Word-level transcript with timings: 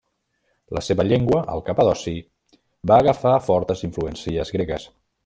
La 0.77 0.81
seva 0.85 1.03
llengua, 1.09 1.41
el 1.55 1.61
capadoci, 1.67 2.15
va 2.93 2.99
agafar 3.05 3.35
fortes 3.51 3.85
influències 3.89 4.57
gregues. 4.57 4.89